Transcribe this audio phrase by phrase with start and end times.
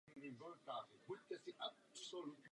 [0.07, 2.37] Není toho málo.